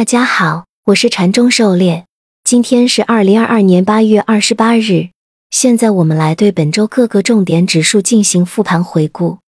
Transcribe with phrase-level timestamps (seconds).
[0.00, 2.06] 大家好，我是禅中狩猎。
[2.42, 5.08] 今天是二零二二年八月二十八日。
[5.50, 9.40] 现在我们来对本周各个重点指数进行复盘回顾。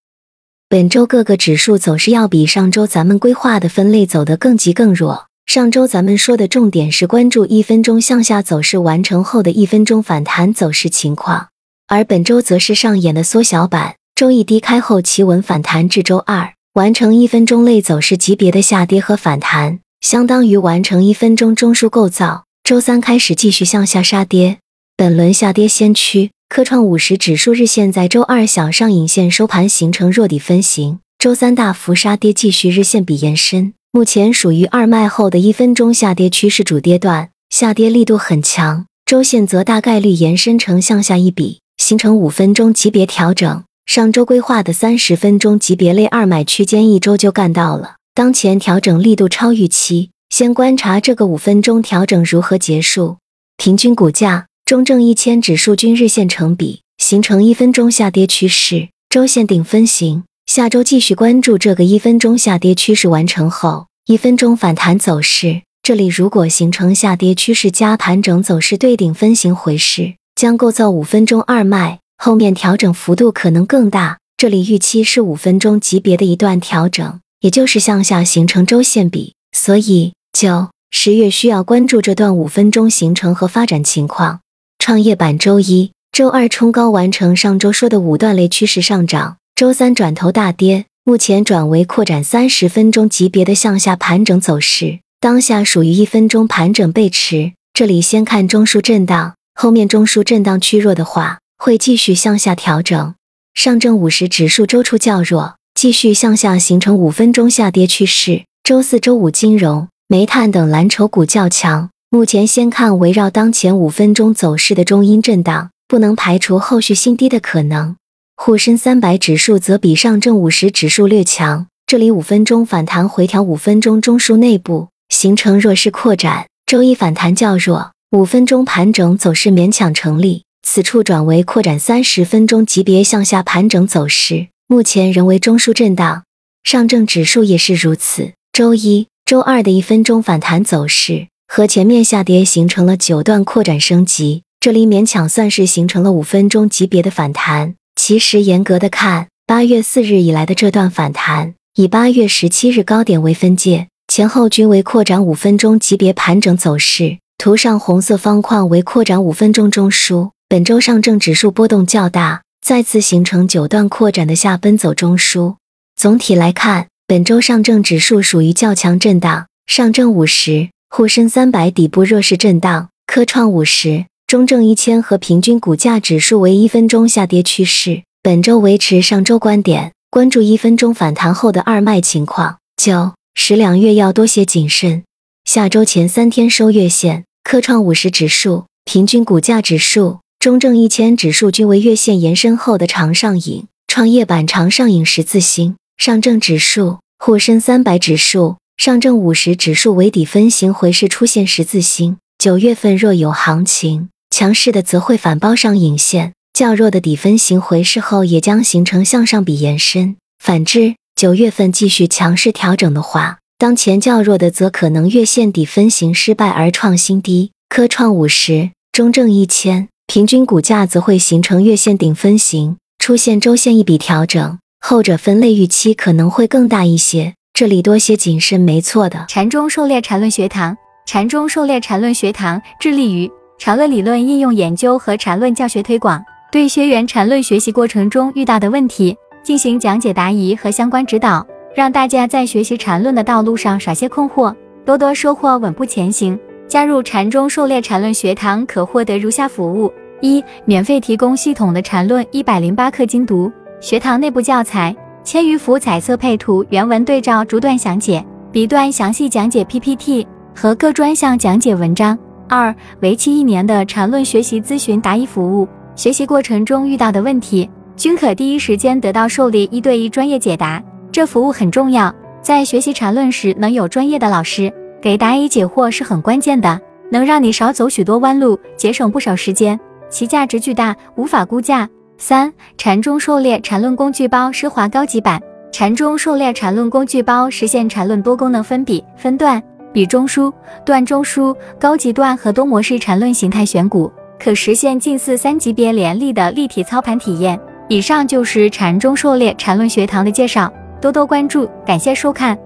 [0.69, 5.29] 本周各个指数走势要比上周咱们规划的分类走得更急更弱。
[5.47, 11.49] 上周咱们说的重点是关注一分钟向下走势完成后的一分钟反弹走势情况，
[11.89, 13.95] 而本周则是上演的缩小版。
[14.15, 19.79] 周一低开后企稳反弹至周二，完成一分钟类走势级别的下跌和反弹。
[20.03, 22.45] 相当于完成一分钟中枢构造。
[22.65, 24.59] 周三开始继续向下杀跌，
[24.97, 38.87] 本轮下跌先驱科创五十指数日线在周二小上影线收盘形成弱底分型，周三大幅杀跌继续日线比延伸，目前属于二卖后的一分钟下跌趋势主跌段，下跌力度很强。
[39.07, 43.65] 周线则大概率延伸成向下一笔，形成五分钟级别调整。
[43.87, 47.97] 上周规划的三十分钟级别类二买区间一周就干到了。
[48.15, 53.17] 当前调整力度超预期，先观察这个五分钟调整如何结束。
[53.57, 60.25] 平均股价、中证一千指数均日线成比，形成一分钟下跌趋势，周线顶分型。
[60.45, 65.63] 下周继续关注这个一分钟下跌趋势完成后，一分钟反弹走势。
[65.83, 74.19] 这里如果形成下跌趋势加盘整走势对顶分型回势，将构造五分钟二脉，后面调整幅度可能更大。
[74.37, 77.19] 这里预期是五分钟级别的一段调整。
[77.43, 84.39] 也就是向下形成周线比，所以九十月需要关注这段五分钟形成和发展情况。
[84.79, 97.55] 创业板周一、周二冲高完成上周说的五段类趋势上涨，周三转头大跌，目前转为扩展三十分钟级别的向下盘整走势，当下属于一分钟盘整背驰。
[97.75, 103.17] 这里先看中枢震荡，后面中枢震荡趋弱的话，会继续向下调整。
[103.55, 105.57] 上证五十指数周初较弱。
[105.83, 108.45] 继续向下形成五分钟下跌趋势。
[108.63, 111.91] 周四周五金融、煤炭等蓝筹股较强。
[112.09, 117.97] 目前先看围绕当前五分钟走势的中阴震荡，不能排除后续新低的可能。
[118.37, 126.47] 沪深三百指数则比上证五十指数略强，这里五分钟反弹回调五分钟中枢内部，形成弱势扩展。
[126.65, 134.47] 周一反弹较弱，五分钟盘整走势勉强成立，此处转为扩展三十分钟级别向下盘整走势。
[134.73, 136.25] 目前仍为中枢震荡，
[136.65, 138.33] 上证指数也是如此。
[138.55, 147.75] 周一、周二的一分钟反弹走势和前面下跌形成了九段扩展升级，这里勉强算是形成了五分钟级别的反弹。
[147.97, 157.19] 其实严格的看，八月四日以来的这段反弹，以八月十七日高点为分界，前后均为扩展五分钟级别盘整走势。
[157.37, 160.31] 图上红色方框为扩展五分钟中枢。
[160.49, 162.41] 本周上证指数波动较大。
[162.63, 165.57] 再次形成九段扩展的下奔走中枢。
[165.97, 178.05] 总体来看，本周上证指数属于较强震荡，上证五十、沪深三百底部弱势震荡，科创五十、中证一千和平均股价指数为一分钟下跌趋势。
[178.23, 182.59] 本周维持上周观点，关注一分钟反弹后的二卖情况。
[182.77, 185.03] 九十两月要多些谨慎。
[185.45, 190.21] 下周前三天收月线，科创五十指数、平均股价指数。
[190.43, 202.17] 中证一千指数均为月线延伸后的长上影，创业板长上影十字星，上证指数、沪深三百指数、上证五十指数为底分型回势出现十字星。
[202.39, 210.17] 九月份若有行情，强势的则会反包上影线，较弱的底分型回势后也将形成向上比延伸。
[210.43, 217.53] 反之，九月份继续强势调整的话，当前较弱的则可能月线底分型失败而创新低。
[217.69, 219.89] 科创五十、中证一千。
[220.13, 227.33] 平均股价则会形成月线顶分型，出现周线一笔调整，后者分类预期可能会更大一些。
[227.55, 229.25] 这里多些谨慎，没错的。
[229.27, 246.39] 禅中狩猎禅论学堂，禅中狩猎禅论学堂致力于禅论理论应用研究和禅论教学推广，对学员禅论学习过程中遇到的问题进行讲解答疑和相关指导，让大家在学习禅论的道路上少些困惑，多多收获，稳步前行。
[246.69, 249.93] 加入禅中狩猎禅论学堂可获得如下服务。
[250.23, 260.25] 一、免费提供系统的缠论一百零八课精读，学堂内部教材千余幅彩色配图，原文对照逐段详解笔段详细讲解 PPT
[260.55, 262.17] 和各专项讲解文章。
[262.49, 270.81] 二、为期一年的缠论学习咨询答疑服务，学习过程中遇到的问题均可第一时间得到受理一对一专业解答。
[271.11, 279.79] 这服务很重要，在学习缠论时能有专业的老师给答疑解惑是很关键的，能让你少走许多弯路，节省不少时间。
[280.13, 281.89] 其价值巨大，无法估价。
[282.19, 285.43] 三、禅中狩猎禅论工具包奢华高级版。
[285.73, 290.53] 禅中狩猎禅论工具包实现禅论多功能分笔、分段、比中枢、
[290.85, 297.59] 段中枢、高级段和多模式缠论形态选股，可实现近似三级别联立的立体操盘体验。
[297.89, 300.71] 以上就是禅中狩猎缠论学堂的介绍，
[301.01, 302.57] 多多关注，感谢收看。